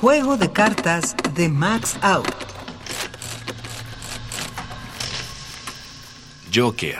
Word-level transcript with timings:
Juego 0.00 0.36
de 0.36 0.52
cartas 0.52 1.16
de 1.34 1.48
Max 1.48 1.96
Out. 2.02 2.28
Joker. 6.54 6.98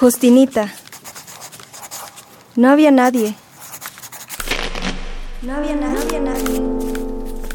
Justinita. 0.00 0.72
No 2.56 2.70
había 2.70 2.90
nadie. 2.90 3.34
No 5.42 5.56
había 5.56 5.74
nadie. 5.76 5.94
No 5.98 6.00
había 6.00 6.20
nadie. 6.20 6.60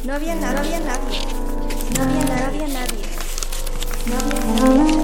No 0.05 0.13
había 0.13 0.35
nadie. 0.35 0.55
No 0.55 0.59
había 0.59 0.79
nadie. 0.79 1.21
No 1.95 2.03
había 2.03 2.67
nadie. 2.67 3.07
No 4.05 4.15
había 4.17 4.83
nadie. 4.83 4.98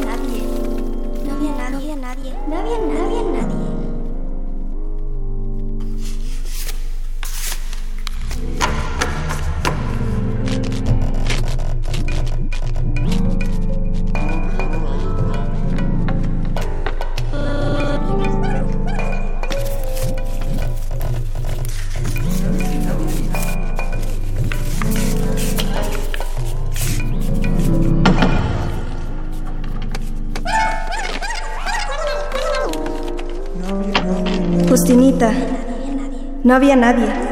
nadie. 0.00 0.42
No 1.24 1.34
había 1.34 1.70
nadie, 1.70 1.96
nadie. 1.96 2.34
No 2.48 2.58
había 2.58 2.78
nadie, 2.78 3.22
nadie. 3.24 3.49
No 36.42 36.54
había 36.54 36.74
nadie. 36.74 37.29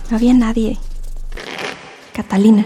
No 0.09 0.17
había 0.17 0.33
nadie. 0.33 0.77
Catalina. 2.13 2.65